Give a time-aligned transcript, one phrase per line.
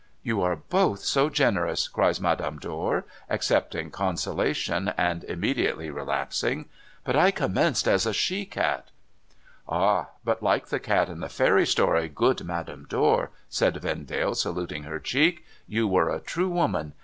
[0.23, 6.65] 'You are both so generous,' cries Madame Dor, accepting consolation, and immediately relapsing.'
[7.03, 8.89] But I commenced as a she cat.''
[9.69, 10.07] Ah!
[10.25, 14.99] But like the cat in the fairy story, good Madame Dor,' says Vendale, saluting her
[14.99, 16.93] cheek,' you were a true woman.